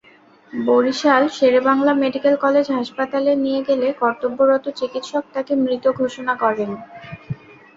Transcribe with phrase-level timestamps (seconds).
[0.51, 6.69] Barishal Sher-e-Bangla medical college হাসপাতালে নিয়ে গেলে কর্তব্যরত চিকিৎসক তাকে মৃত ঘোষণা করেন।